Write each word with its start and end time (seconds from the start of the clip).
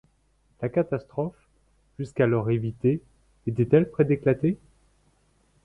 La 0.63 0.67
catastrophe, 0.69 1.35
jusqu’alors 1.99 2.49
évitée, 2.49 3.03
était-elle 3.45 3.87
près 3.87 4.03
d’éclater? 4.03 4.57